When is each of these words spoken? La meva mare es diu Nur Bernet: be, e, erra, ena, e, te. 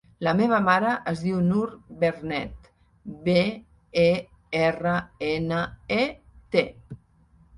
La 0.25 0.31
meva 0.37 0.59
mare 0.67 0.93
es 1.09 1.19
diu 1.25 1.41
Nur 1.49 1.65
Bernet: 2.03 2.71
be, 3.27 3.35
e, 4.03 4.07
erra, 4.61 4.95
ena, 5.29 5.59
e, 6.01 6.03
te. 6.57 6.65